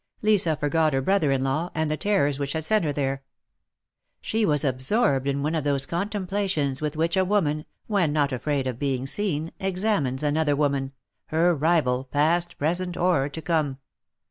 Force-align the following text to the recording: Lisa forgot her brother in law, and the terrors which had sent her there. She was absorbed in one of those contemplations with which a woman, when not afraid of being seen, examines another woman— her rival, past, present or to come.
Lisa 0.23 0.55
forgot 0.55 0.93
her 0.93 1.01
brother 1.03 1.31
in 1.31 1.43
law, 1.43 1.69
and 1.75 1.91
the 1.91 1.95
terrors 1.95 2.39
which 2.39 2.53
had 2.53 2.65
sent 2.65 2.83
her 2.83 2.91
there. 2.91 3.21
She 4.19 4.47
was 4.47 4.63
absorbed 4.63 5.27
in 5.27 5.43
one 5.43 5.53
of 5.53 5.63
those 5.63 5.85
contemplations 5.85 6.81
with 6.81 6.97
which 6.97 7.15
a 7.15 7.23
woman, 7.23 7.65
when 7.85 8.11
not 8.11 8.31
afraid 8.31 8.65
of 8.65 8.79
being 8.79 9.05
seen, 9.05 9.51
examines 9.59 10.23
another 10.23 10.55
woman— 10.55 10.93
her 11.27 11.53
rival, 11.53 12.03
past, 12.05 12.57
present 12.57 12.97
or 12.97 13.29
to 13.29 13.41
come. 13.43 13.77